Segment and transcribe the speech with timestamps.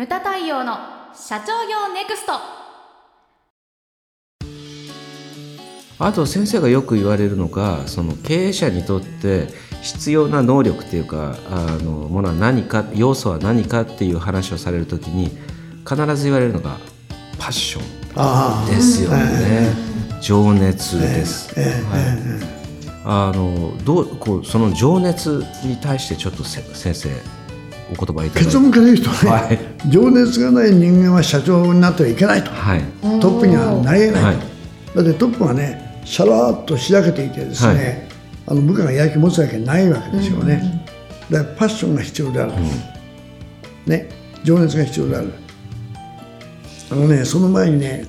[0.00, 0.78] ムタ太陽の
[1.14, 2.32] 社長業ネクスト。
[5.98, 9.48] あと先生がよく言われるのがその経営者にとって
[9.82, 15.36] 必要な能力っていうかあのものは何か要素は何かっていう話をされる時に
[15.86, 16.78] 必ず言われるのが
[17.38, 18.70] パッション。
[18.70, 19.74] ですよね、
[20.22, 21.54] 情熱です。
[21.60, 22.60] はい。
[23.04, 27.39] あのどうこうその情熱に対してちょっと先生
[27.92, 29.58] お言葉いただ結論から言うとね、はい、
[29.90, 32.82] 情熱がない人間は社長になってはいけないと、はい、
[33.20, 34.36] トップにはなれない、はい、
[34.94, 38.08] だってトップはねしゃらっとしらけていてですね、
[38.46, 40.86] あの部下がやる気持つわけないわけですよね、
[41.30, 44.08] だからパッションが必要である、うん、ね
[44.42, 45.32] 情熱が必要である。
[46.90, 48.06] あのねその前にね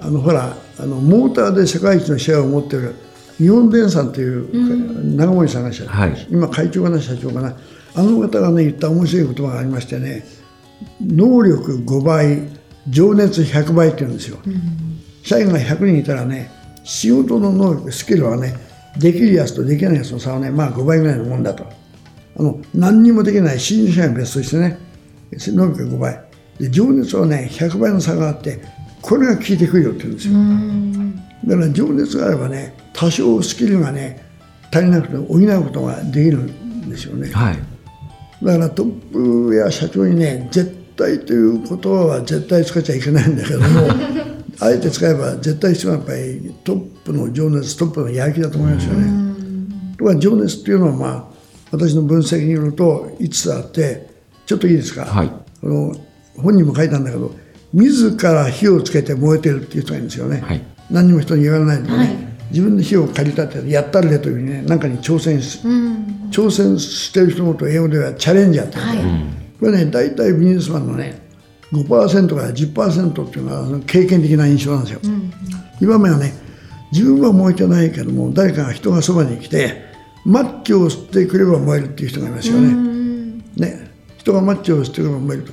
[0.00, 2.94] あのほらあのモーターで世界一のシェアを持ってる
[3.38, 7.56] 日本電産という長森さんが社長、はい、今会長かな社長かな
[7.94, 10.24] あの方がね言った面白い言葉がありましてね
[11.00, 12.48] 能力5倍
[12.88, 16.50] 情熱100倍って言うんですよ、うん、社員が100人いたらね
[16.84, 18.54] 仕事の能力スキルはね
[18.98, 21.64] できるやつとできないやつの差はねまあ5倍ぐらいのもんだと。
[22.36, 24.78] あの何にもできない新入社員は別としてね
[25.32, 26.24] 能力が5倍。
[26.58, 28.60] で情熱はね100倍の差があって
[29.00, 30.34] これが効いてくるよって言うんですよ。
[31.44, 34.24] だから情熱があればね多少スキルがね
[34.72, 37.58] 足りなくて補うことができるんですよね、はい、
[38.42, 43.66] だからトップや社長にね絶対という言葉は絶対使っちゃいけないんだけども
[44.60, 49.30] あえて使えば絶対必要なやっぱりトップの情熱トップのやる気だと思いますよね。
[49.98, 51.24] とか情熱っていうのはまあ
[51.70, 54.08] 私の分析によると5つあって
[54.46, 55.94] ちょっといいですか、はい、この
[56.36, 57.32] 本人も書いたんだけど
[57.72, 62.08] 自ら火をつけて燃えてるっていう人がいるんですよね、はい、何にも人に言われないでね、はい、
[62.50, 69.24] 自分で火を駆り立ててやったるでというね何かに挑戦し、うん、挑戦してる人のことを英語ではチャレンジャーって言うんだ、はい、
[69.58, 71.20] これね大体ビジネスマンのね
[71.72, 75.32] 5%から10%っていうのは経験的な印象なんですよ、うん、
[75.80, 76.32] 今目はね
[76.92, 79.90] 自分は燃えてないけども誰かが人がそばに来て
[80.24, 82.66] マッチを吸ってくれば燃えるっていう人がいますよね。
[82.66, 83.90] うん、ね。
[84.18, 85.46] 人がマッチを吸ってくれば燃える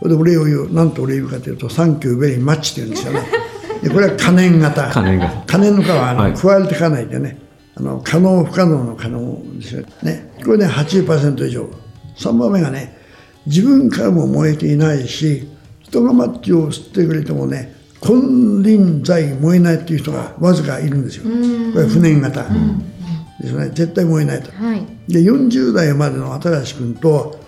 [0.00, 0.08] と。
[0.08, 0.72] でお礼を言う。
[0.72, 3.26] 何とお礼言うかというと「サンキューベリーマッチ」って言うんですよね
[3.82, 4.90] でこれは可燃型。
[4.90, 5.42] 可燃型。
[5.46, 7.38] 可燃の可はあの、はい、加えてかないでね。
[7.74, 9.84] あの可能不可能の可能ですよ。
[10.02, 10.32] ね。
[10.44, 11.68] これね80%以上。
[12.16, 12.96] 3番目がね
[13.46, 15.48] 自分からも燃えていないし
[15.80, 21.24] 人がマッチを吸ってくれてもね金輪際燃えないっていう人がわずかいるんですよ。
[21.72, 22.44] これ不燃型
[23.40, 23.70] ですね。
[23.70, 27.40] 絶対燃えないと、はい、で40代までの新君と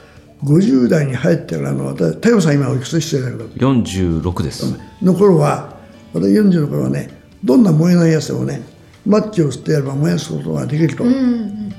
[0.44, 4.78] 50代に入ってからの私太陽さん今おいくつ失礼だけど46です。
[5.02, 5.73] の頃は
[6.14, 7.10] 私40の頃はね
[7.42, 8.62] どんな燃えないやつでもね
[9.04, 11.04] マッチを吸ってやれば燃やすことができると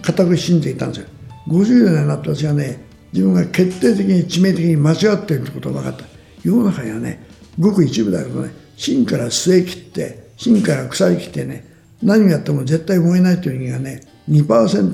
[0.04, 1.08] 固く信じていたんですよ。
[1.48, 6.06] 50代になって私はね自分が決定的に致命的に間違っていることが分かった。
[6.44, 7.26] 世の中にはね
[7.58, 11.66] ごく一部だけどね芯から据え切って芯から腐り切ってね
[12.04, 14.46] 何をやっても絶対燃えないという人間がね2%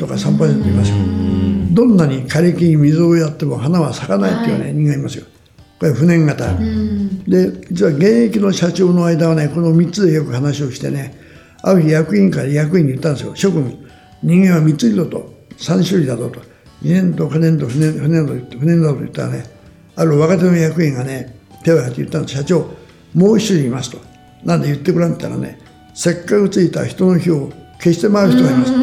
[0.07, 0.97] か3%いますよ。
[1.73, 5.25] どんなに枯れ木に水をやっても花は咲かないっていうね、人間いますよ
[5.81, 6.45] これ不燃型、
[7.27, 11.19] で実は現役の社長の間はねこの3つでよく話をしてね
[11.63, 13.35] ある日役員から役員に言ったんですよ。
[13.35, 13.83] 諸君
[14.21, 15.33] 人間は3ついると。
[15.57, 16.39] 3種類だぞと。
[16.39, 16.43] 2
[16.83, 19.45] 年と不燃と不燃不燃と不燃だと言ったらね
[19.95, 22.35] ある若手の役員がね手を挙げて言ったんです。
[22.35, 22.69] 社長
[23.15, 23.97] もう一人いますと。
[24.43, 25.59] なんで言ってごらんって言ったらね
[25.95, 28.71] せっかくついた人の火を消して回る人がいます。
[28.71, 28.77] こ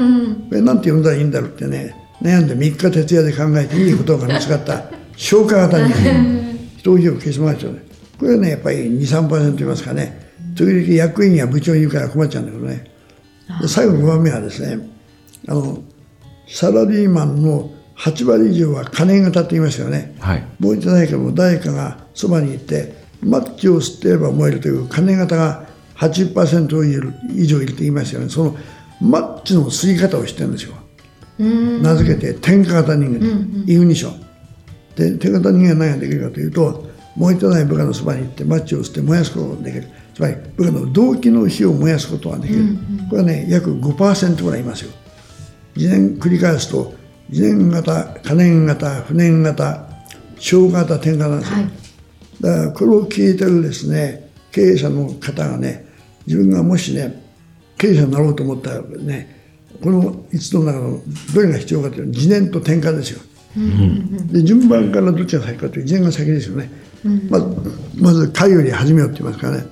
[0.51, 4.91] れなんて呼んだらいいんだろうってね悩んで3日徹夜で考えていいことが見つかった。
[5.17, 6.48] 消化型に人
[6.93, 7.83] を火を消して回る人ね。
[8.19, 10.29] これはねやっぱり23%いますかね。
[10.55, 12.91] 時々役員や部長に言うから困っちゃうんだけどね。
[13.61, 14.89] で最後の5番目はですね
[15.47, 15.83] あの
[16.49, 25.67] サラリーマンの8割以上は金型って言いますよね、はい、燃えてないけども誰かがそばに行ってマッチを吸ってれば燃えるという金型が
[25.97, 28.29] 80%以上いると言いますよね。
[28.29, 28.57] その
[29.01, 30.75] マッチの吸い方をしてるんですよ。
[31.39, 34.28] 名付けて天下型人間、うんうん、イグニション
[34.99, 36.87] で天下型人間は何ができるかというと
[37.17, 39.89] 燃えてない部下のそばに行ってマッチを吸って燃やすことができる。
[40.15, 44.91] つまり部下の動機の火を燃やすことができる、うんうん、これはね約5%ぐらいいますよ。
[45.75, 46.93] 次年繰り返すと
[47.31, 49.89] 次年型可燃型不燃型
[50.39, 51.71] 小型天下なんですよ、はい、
[52.41, 55.87] だからこれを聞いてるですね経営者の方がね
[56.27, 57.23] 自分がもしね
[57.77, 59.37] 経営者になろうと思ったらね
[59.83, 61.01] この5つの中の
[61.35, 63.28] どれが必要かというと次年と転換ですよ、うん、
[64.33, 66.71] で順番からどっちが先かという次年が先ですよね、
[67.05, 67.47] うん、まず
[67.97, 69.67] まず会より始めようって言いますからね。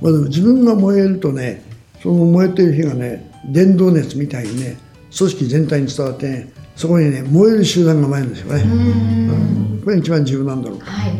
[0.00, 1.62] まず自分が燃えるとね
[2.02, 4.78] その燃えてる火がね電動熱みたいにね
[5.16, 11.12] 組織全体に伝わって、ね、そこにね燃える集団が燃えるんですよね、うん、これが一番重要なんだろうはい。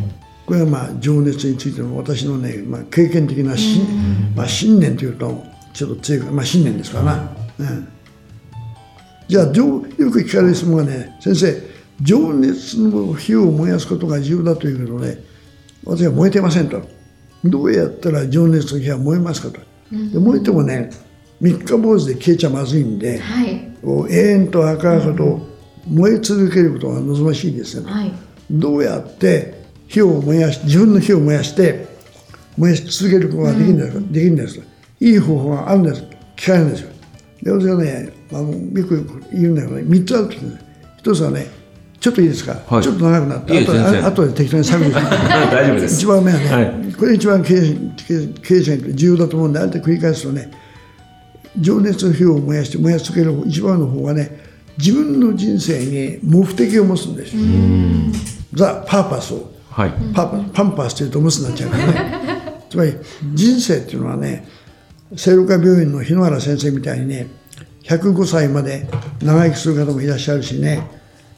[0.45, 3.79] これはまあ情熱についての私のね、まあ、経験的なし、
[4.35, 5.43] まあ、信念というと
[5.73, 7.87] ちょっと強いまあ信念ですからな、うん、
[9.31, 9.53] じゃあよ
[10.11, 11.55] く聞かれる質問がね先生
[12.01, 15.19] 情熱の火を燃やすことが重要だというけどね
[15.85, 16.81] 私は燃えてませんと。
[17.45, 20.89] どうやったら情熱の火は燃えますかと、で燃えてもね
[21.39, 25.47] 三日坊主で消えちゃまずいんで、はい、永遠と赤々と
[25.87, 28.13] 燃え続けることが望ましいですよね、はい、
[28.51, 31.87] どうやって火を燃やし自分の火を燃やして
[32.57, 34.61] 燃やし続けることができるんですできるんです。
[34.99, 36.03] いい方法があるんです。
[36.35, 36.90] 聞かれるんですよ
[37.43, 39.83] で私はねあのよく言うんだけどね。
[39.83, 40.65] 3つあるって言うんです
[40.97, 41.47] 一つはね
[41.99, 44.89] ちょっといいですか、はい、ちょっと長くなってあとで適当に探る。
[44.93, 45.95] 大丈夫です。
[45.95, 47.77] 一番目はね、はい、これ一番経営
[48.41, 50.49] 経営者に重要だと思うんであえて繰り返すとね
[51.59, 54.39] 情熱の火を燃やして燃やし続ける一番の方がね
[54.77, 57.41] 自分の人生に目的を持つんですよ。
[58.53, 62.21] ザ・パーパスを、はい、パパンパスというとムスになっちゃうからね。
[62.67, 62.93] つまり
[63.33, 64.47] 人生っていうのはね
[65.15, 67.27] 聖路加病院の日野原先生みたいにね
[67.83, 68.87] 105歳まで
[69.21, 70.87] 長生きする方もいらっしゃるしね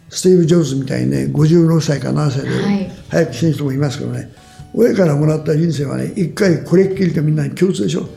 [0.10, 4.32] スティーブ・ジョブズみたいにね56歳か7歳で早く死ぬ人もいますけどね、
[4.74, 8.08] 親からもらった人生はね一回これっきりとみんなに共通でしょ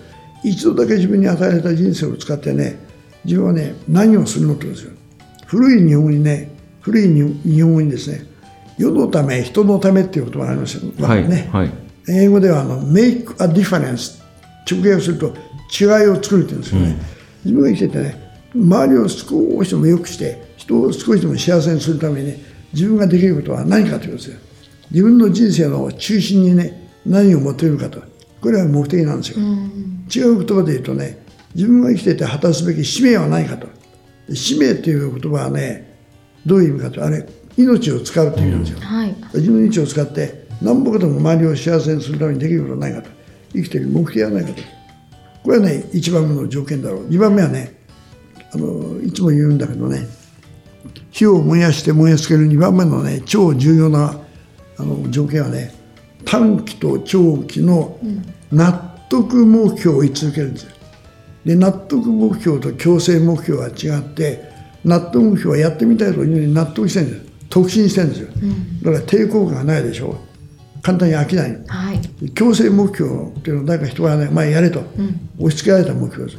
[0.44, 2.78] 一度だけ自分に与えられた人生を使ってね
[3.24, 4.92] 自分はね何をするのってですよ。
[5.46, 6.50] 古い日本語にね
[6.80, 8.26] 古い日本語にですね。
[8.78, 11.72] 世のため人のためっていう言葉がありますよ、はい、ね、はい、
[12.10, 14.22] 英語ではあの make a difference
[14.70, 15.34] 直訳すると
[15.70, 16.98] 違いを作るって言うんですよね、うん、
[17.44, 22.38] 自分が生きててね周りを少しでも良くして人を少しでも幸せにするために、ね、
[22.72, 24.38] 自分ができることは何かということですよ。
[24.90, 28.02] 自分の人生の中心にね何を持っているかと。
[28.40, 31.18] これは目的なんですよ、うん、違う言葉で言うとね
[31.54, 33.66] 自分が生きてて果たすべき使命は何かと。
[34.32, 35.98] 使命っていう言葉はね
[36.44, 37.04] どういう意味かと。
[37.04, 37.26] あれ
[37.56, 43.15] 命を使うっていう意味なんですよ、はい、自分の命を使って何ぼかでも周りを幸せにするためにできることはないかと
[43.56, 44.62] 生きている目的はないかと。
[45.42, 47.06] これはね一番目の条件だろう。
[47.08, 47.74] 二番目はね
[48.52, 50.06] あのいつも言うんだけどね
[51.10, 52.46] 火を燃やして燃やしつける。
[52.46, 54.18] 2番目のね超重要な
[54.78, 55.74] あの条件はね
[56.24, 57.98] 短期と長期の
[58.52, 58.72] 納
[59.08, 60.76] 得目標を追い続けるんですよ。
[61.46, 64.42] で納得目標と強制目標は違って
[64.84, 70.18] 納得目標はやってみたいというに納得してるんです特進してるんですよ、うん、だから抵抗感がないでしょ
[70.86, 74.84] 簡単に飽きない、はい、強制目標っていうのは誰か人がね前やれと、
[75.36, 76.38] 押し付けられた目標で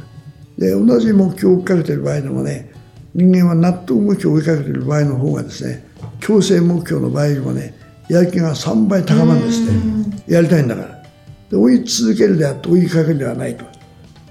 [0.56, 2.72] で同じ目標を追っかけてる場合でもね
[3.14, 5.86] 人間は納得目標を追いかけてる場合の方がですね
[6.20, 7.74] 強制目標の場合よりもね
[8.08, 10.32] やる気が3倍高まるんですって。
[10.32, 11.02] やりたいんだから。
[11.50, 13.66] で追い続けるであって追いかけるではないと。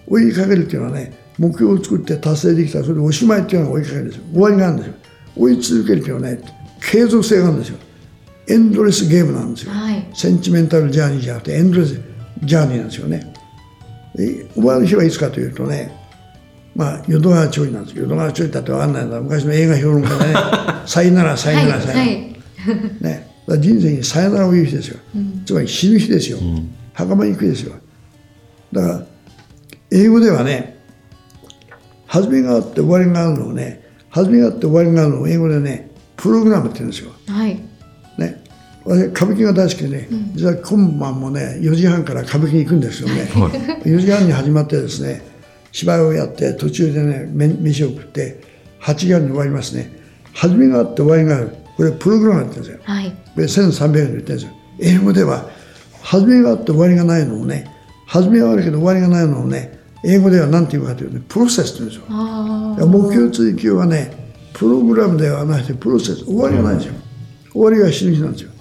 [0.07, 4.23] 追いかけるっていうのはね目標を作って達成できたらそれでおしまいっていうのが追いかけるんですよ。
[4.33, 4.93] 終わりがあるんですよ。
[5.35, 6.41] 追い続けるっていうのはね
[6.81, 7.77] 継続性があるんですよ
[8.49, 12.01] エンドレスゲームなんですよ、はい、センチメンタルジャーニーじゃなくてエンドレス
[12.43, 13.33] ジャーニーなんですよね。
[14.15, 15.95] 終わる日はいつかというとね
[16.75, 20.33] まあ淀川町なんですけど淀川町だって分かんないんだ昔の映画評論家でね
[20.87, 22.05] 「さよならさよならさよなら」
[23.01, 23.27] ね。
[23.59, 27.75] 人生にさよならを言う日ですよ、うん、つまり死ぬ日ですよ、うん、袴に行く日ですよ。
[28.73, 29.05] だから
[29.91, 30.77] 英語ではね
[32.07, 37.11] 始めがあって終わりがあるのをね始めがあって終わりがあるのを英語でねプログラムって言うんですよ。
[37.27, 37.76] はい。
[38.87, 43.49] 歌舞伎が大好きでね、うん、実は今晩もね4時半から歌舞伎に行くんですよね、は
[43.85, 45.21] い、4時半に始まってですね
[45.71, 48.41] 芝居をやって途中でね飯を食って
[48.81, 49.91] 8時半に終わりますね。
[50.33, 51.55] 始めがあって終わりがある。
[51.75, 54.51] これプログラムって言うんですよ、はい、これ1300円で言ってるんですよ。
[54.79, 55.49] 英語では
[56.01, 57.69] 始めがあって終わりがないのをね
[58.05, 62.87] 始めはあるけど終わりがないのをね英語では何て言うかというと、ね、プロセスって言うんですよ。
[62.87, 64.11] 目標追求はね
[64.53, 66.23] プログラムではなくてプロセス。
[66.25, 66.93] 終わりがないんですよ、
[67.51, 68.51] 終わりが死ぬ日なんですよ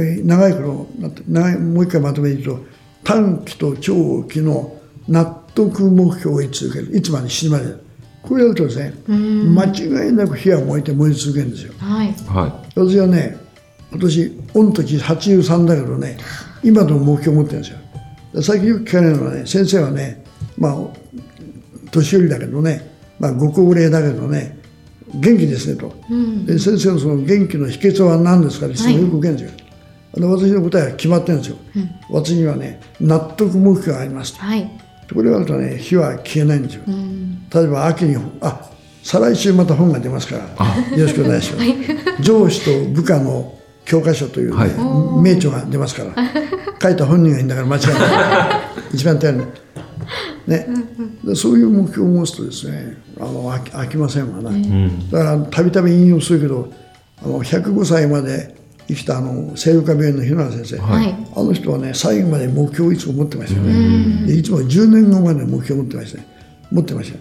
[0.00, 0.86] で長い頃
[1.28, 2.58] 長いもう一回まとめると
[3.04, 4.76] 短期と長期の
[5.08, 5.24] 納
[5.54, 6.96] 得目標を追い続ける。
[6.96, 7.86] いつまで死ぬまで。
[8.22, 12.12] これやるとですね間違いなく火は燃えて燃え続けるんですよ、はい、
[12.74, 13.36] 私はね
[13.92, 16.18] 今年御年83だけどね
[16.64, 18.42] 今の目標を持ってるんですよ。
[18.42, 20.24] 最近よく聞かれるのはね先生はね
[20.58, 20.74] まあ
[21.92, 24.58] 年寄りだけどねまあ、ご高齢だけどね
[25.14, 29.65] 元気ですねと、うん、で先生のその元気の秘訣は何ですかって質問よく受けるんですよ、はい、
[30.24, 34.70] 私の答えは決まってるんですよ、うん、私にはね納得目標がありますと、はい、
[35.12, 38.70] これがあるとね火は消えないんですよ、うん、例えば秋にあ
[39.02, 46.32] 再来週また本が出ますからよろしくお願いします、はい、上司と部下の教科書という、ね、はい、名著が出ますから
[46.82, 48.94] 書いた本人がいいんだから間違いない。
[48.94, 49.44] 一番手に
[50.46, 50.66] ね、
[51.24, 54.50] でそういう目標を持つとですねあの飽きませんわな、
[55.10, 56.72] だからたびたび引用するけど
[57.22, 58.55] あの105歳まで
[58.88, 66.26] 生きたあの聖路加病院の日野先生、はい、あの人はね最後まで目標をいつも持ってましたよね、いつも10年後まで目標を持ってましたね。
[66.70, 67.18] 持ってました。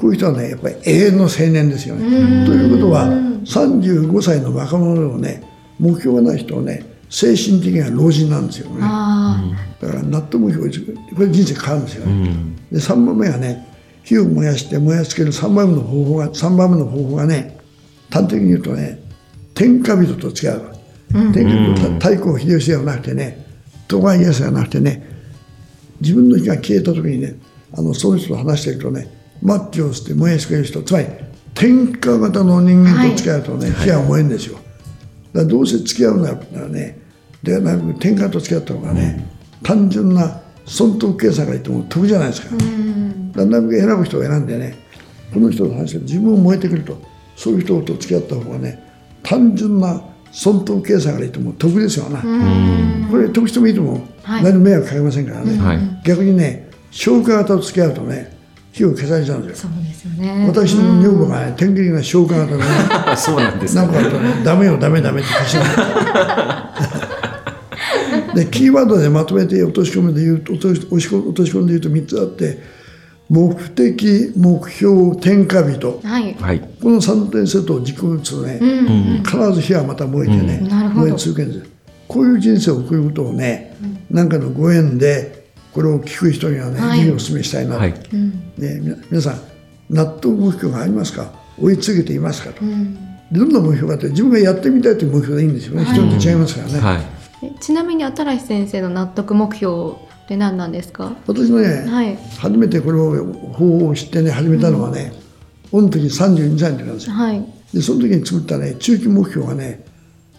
[0.00, 2.46] こういう人はねやっぱり永遠の青年ですよね。
[2.46, 3.08] ということは
[3.44, 5.42] 35歳の若者でもね
[5.78, 8.80] 目標がない人はね精神的には老人なんですよね。
[8.80, 10.68] だから納得目標
[11.14, 12.06] これ人生変わるんですよ。
[12.06, 12.30] ね、
[12.70, 13.66] で3番目はね
[14.04, 17.58] 火を燃やして燃やしつける3番目の方法が3番目の方法がね
[18.10, 19.00] 端的に言うとね
[19.54, 20.77] 天下人と違う
[21.12, 23.46] 天下人太閤秀吉ではなくてね
[23.86, 25.06] 徳川家康ではなくてね
[26.00, 27.34] 自分の火が消えた時にね
[27.76, 29.08] あのその人と話しているとね
[29.42, 31.06] マッチを捨て燃やしてくれる人つまり
[31.54, 34.64] 天下型の人間と付き合うとね、はい、火は燃えるんですよ、だか
[35.32, 36.98] らどうせ付き合うならね
[37.42, 39.28] ではなく天下と付き合った方がね、
[39.60, 44.76] うん、単純な損得計算がいっても得じゃないですか、うん、だんだん選ぶ人を選んでね
[45.32, 47.00] この人と話して自分を燃えてくると
[47.36, 48.84] そういう人と付き合った方がね
[49.22, 52.20] 単純な損得計算がいいとも得ですよな。
[53.10, 58.36] これ得してもいいとも、はい、何も迷惑かけませんからね、はい、逆にね消化型と付き合うとね
[58.72, 59.70] 火を消されちゃうんですよ。
[59.70, 60.46] そうですよね。
[60.46, 62.64] 私の女房がね、天気が消化型で、ね、
[63.16, 63.82] そうなんです、ね。
[63.82, 65.56] なんかあとね、ダメよ、ダメダメって消し
[68.36, 70.90] で、キーワードでまとめて落とし込めて言うと、落とし落
[71.34, 72.77] とし込んで言うと3つあって、
[73.28, 76.34] 目的、目標、天下人、はい、
[76.80, 81.70] この3点セットを軸に打つとね、うん、必ず火はまた燃えてね、うん、燃え続けるんです
[82.08, 87.98] こういう人生を送ることをね、うん、なんかのご縁でこれを聞く人にはね、はい、お勧めしたいなと、はい、ね、
[89.10, 89.40] 皆さん
[89.90, 91.30] 納得目標がありますか？
[91.60, 97.06] 追い続けていますかと、どんな目標があって自分がやってみたいという目標でいいんですよね、人と違いますからね、
[97.60, 99.96] ちなみに新先生の納得目標
[100.28, 101.16] って何なんですか？
[101.26, 105.14] 私のね、はい、初めてこれを方法を知ってね始めたのはね、
[105.72, 109.86] うん、の時32歳の時なんですよ、はい、でその時に作ったね中期目標がね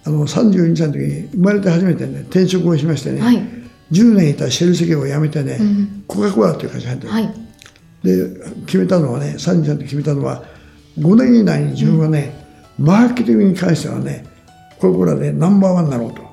[0.05, 3.37] あの32歳の時に生まれて初めてね転職をしましてね、はい、
[3.91, 7.31] 10年いたシェルセ業を辞めてね、うん、コカ・コーラっていう会社に入っ
[8.05, 10.43] てる、はい、で決めたのはね32歳の時決めたのは
[10.99, 12.45] 5年以内に自分はね、
[12.77, 14.27] うん、マーケティングに関してはね
[14.79, 16.25] コカ・コーラでナンバーワンになろうと、あ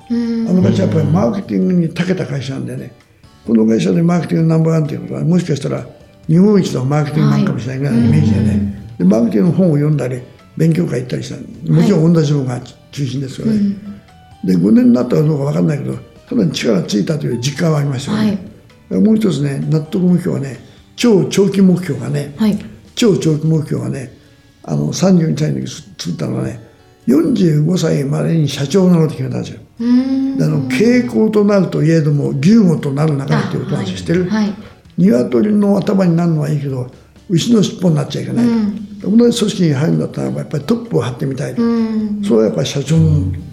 [0.53, 3.06] の会社はやっぱりマーケティングに長けた会社なんでね
[3.47, 5.87] この会社でマーケティングナンバーワンということはもしかしたら
[6.27, 10.21] 日本一のマーケティングマンかもしれないぐらいのイメージでね、でマーケティングの本を読んだり
[10.57, 11.71] 勉強会行ったりした。
[11.71, 12.59] もちろん同じものが
[12.91, 13.77] 中心ですよね、
[14.43, 15.93] で5年になったかどうか分かんないけど
[16.27, 18.47] かなり力がついたという実感はありましたよね、
[18.89, 20.59] はい、もう一つね納得目標はね
[20.95, 22.57] 超長期目標がね、はい、
[22.95, 24.11] 超長期目標がね
[24.63, 26.59] あの32歳の時作ったのはね
[27.07, 29.61] 45歳までに社長なのって決めたんですよ。
[29.79, 34.53] あの傾向となるといえども牛語となる中でっていとなんです知ってる、はい、
[34.97, 36.89] 鶏の頭になるのはいいけど
[37.29, 41.61] 牛の尻尾になっちゃいけない、うん、同じ組織に入るんだったらやっぱりトップを張ってみたいと、
[42.23, 42.95] それはやっぱり社長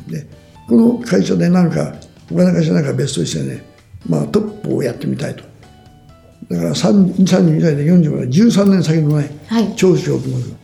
[0.08, 0.26] で
[0.68, 1.94] この会社で何か
[2.28, 3.64] 他の会社なんか別としてね、
[4.08, 5.42] まあ、トップをやってみたいと。
[6.48, 10.56] だから32歳で45歳13年先のね、はい、長所を組む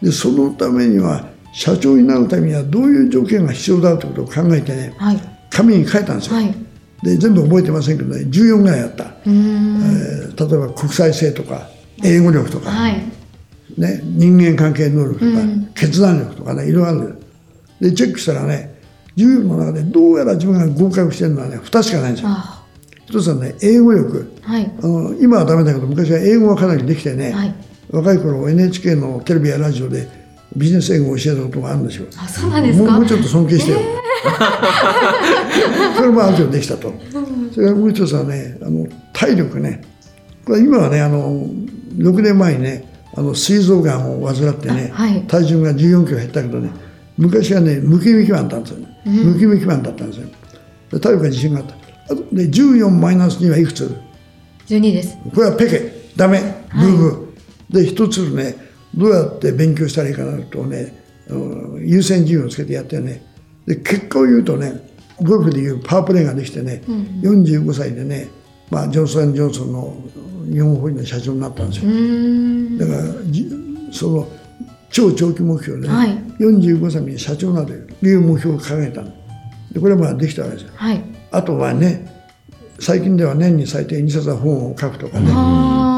[0.00, 5.20] でそのためには社長になるためにはどういう条件が必要だということを考えてね、はい、
[5.50, 6.54] 紙に書いたんですよ、はい、
[7.02, 11.68] で全部覚えてませんけどね14ぐらいあった、えー、例えば国際性とか
[12.02, 12.94] 英語力とか、はい、
[13.78, 17.18] ね、人間関係能力とか決断力とかねいろいろある。
[17.80, 18.74] でチェックしたらね
[19.16, 22.30] 14の中でどうやら自分が合格してるのはね2しかないんですよ。
[23.06, 27.54] 一つはね英語力、はい、あの今はダメだけど昔は英語はかなりできてね、はい、
[27.90, 30.23] 若い頃 NHK のテレビやラジオで
[30.56, 32.06] ビジネス英語を教えたことがあるんですよ。
[32.16, 32.92] あ、そうなんですか？
[32.92, 33.78] もうちょっと尊敬してよ。
[33.80, 36.92] えー、それもある程度できたと。
[37.52, 39.82] それからもう一つはね、あの体力ね。
[40.44, 41.46] これ今はね、あの
[41.96, 46.70] 6年前にね、あの膵臓がんを患ってね、はい、体重が14キロ減ったけどね、
[47.16, 48.88] 昔はね、ムキムキマンだったんですよ。
[49.06, 50.28] うん、ムキムキマンだったんですよ。
[51.00, 51.74] 体力が自信があった。
[52.06, 53.96] あとで14マイナス2はいくつ
[54.68, 55.16] ?12 です。
[55.34, 56.40] これはペケ、ダメ、
[56.74, 57.12] ブーブー。
[57.12, 57.18] は
[57.70, 58.56] い、で、一つね、
[58.96, 60.94] どうやって勉強したらいいかなとね
[61.80, 63.22] 優先順位をつけてやってね。
[63.66, 68.28] で結果を言うとねゴルフでいうパワープレーができてね、うん、45歳でね、
[68.70, 69.96] まあ、ジョンソン・ジョンソンの
[70.50, 71.90] 日本法人の社長になったんですよ。
[72.78, 74.28] だからその
[74.90, 82.12] 超長期目標で、ね、はい、45歳に社長などいう目標を掲げたでこれはまあできたわけですよ、はい、あとはね
[82.78, 85.30] 最近では年に最低2冊本を書くとかね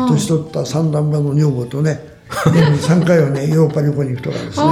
[0.09, 4.67] 年取った三段目の女房とね3回はねヨーロッパ旅行に行くとかですね。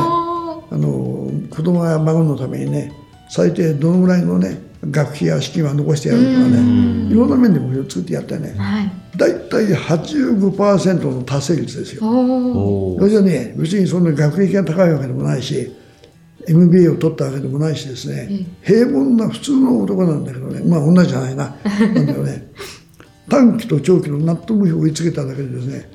[0.71, 2.93] あの子供や孫のためにね
[3.29, 4.59] 最低どのぐらいのね
[4.91, 7.11] 学費や資金は残してやるとかね。
[7.11, 12.01] いろんな面で目標を作ってやってね、はい、大体85%の達成率ですよ。
[12.99, 15.73] それじゃね別にそんな学歴が高いわけでもないし
[16.49, 20.61] MBA を取ったわけでもないしですね、平凡な普通の男なんだけどね。
[20.63, 21.57] まあ同じじゃないな。
[21.65, 22.49] なんだよね。
[23.31, 25.89] 短期と長期の納得目標を追いつけただけでですね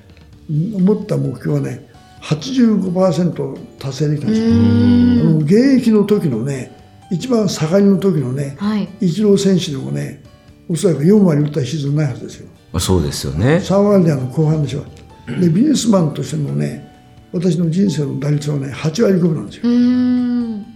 [0.49, 1.89] 思った目標はね
[2.21, 4.47] 85%達成できたんですよ。
[4.47, 6.77] あの現役の時のね
[7.11, 10.23] 一番盛りの時のね、はい、イチロー選手でもね
[10.69, 12.49] おそらく4割打ったシーズンないはずですよ。
[12.79, 13.57] そうですよね。
[13.57, 14.83] 3割であの後半でしょ。
[15.27, 16.87] でビジネスマンとしてのね
[17.31, 19.63] 私の人生の打率はね8割5分なんですよ。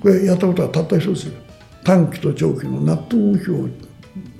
[0.02, 1.34] これやったことはたった一つですよ。
[1.84, 3.68] 短期と長期の納得目標を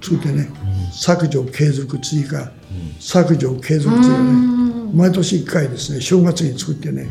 [0.02, 0.50] 作ってね、
[0.94, 2.52] 削除継続追加、
[3.00, 7.08] 削除継続追加ね毎年1回ですね正月に作ってね、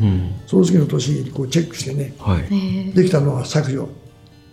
[0.47, 3.89] その次の年にこうチェックしてね、はい、できたのは削除。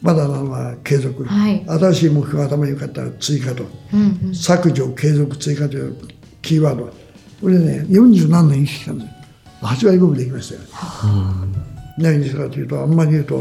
[0.02, 5.94] まだなのは継続、はい、新しい目標が頭に浮かったら追加と、うんうん、削除継続追加という
[6.40, 6.90] キーワード。
[7.40, 9.14] これでね40何年生きてきたんですよ。
[9.62, 10.60] 8割5分できましたよ、
[11.99, 13.37] 何にしたかというとあんまり言うと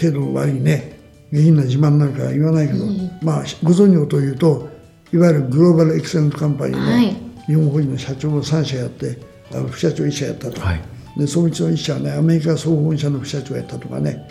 [0.00, 0.98] 程度の悪いね
[1.30, 4.70] 下品な自慢なんか言わないけど、うん、まあご存知のというと
[5.12, 9.18] いわゆるグローバルエクセレントカンパニーの日本法人の社長の3社やって
[9.52, 10.82] あの副社長1社やったと、はい、
[11.16, 14.28] でそのうちの1社はねアメリカ総本社の副社長やったとかね。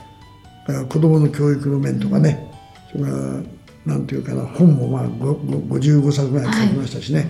[0.90, 2.52] 子どもの教育の面とかね、
[2.92, 3.16] それから
[3.86, 7.26] なんていうかな本もまあ55冊ぐらい書きましたしね、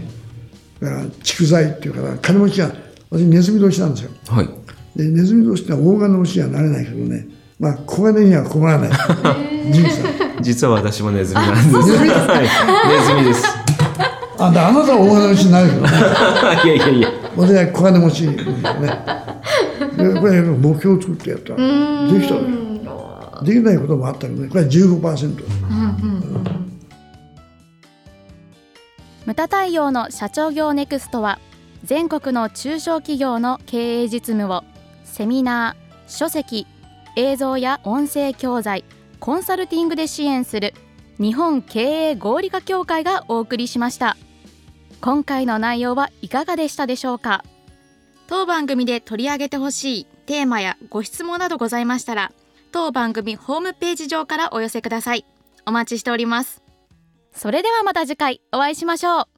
[0.81, 2.71] はい、蓄財っていうかな金持ちが
[3.11, 4.49] 私ネズミ年なんですよ、はい、
[4.95, 7.27] でネズミ年って大金持ちにはなれないけどね。
[7.59, 8.89] まあ小金には困らない。
[10.41, 11.67] 実は私もネズミなんです。
[11.73, 13.56] ネズミです。
[14.39, 15.89] あ、あなたは大金持ちになるけどね。
[16.65, 17.09] いやいやいや。
[17.35, 18.35] 私は小金持ちね。
[19.97, 21.55] で、これ目標を作ってやった。
[21.55, 22.35] できた
[23.43, 25.43] できないこともあったけどね、これは15%。
[29.25, 31.39] ムタ太陽の社長業ネクストは
[31.83, 34.63] 全国の中小企業の経営実務を
[35.03, 36.65] セミナー、書籍、
[37.17, 38.85] 映像や音声教材、
[39.19, 40.73] コンサルティングで支援する
[41.19, 44.15] 日本経営合理化協会がお送りしました
[44.99, 47.43] 今回の内容はいかがでしたでしょうか？
[48.27, 52.33] 当番組で取り上げてほしいテーマやご質問などございましたら
[52.71, 55.25] 当番組ホームページ上からお寄せください。
[55.65, 56.61] お待ちしております。
[57.31, 59.36] それではまた次回お会いしましょう。